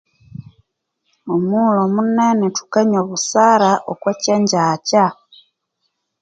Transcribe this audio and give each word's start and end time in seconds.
Omughulhu 1.33 1.79
omunene 1.87 2.45
thukanywa 2.55 2.99
obusara 3.03 3.71
oku 3.91 4.09
kyenjjakya 4.21 5.05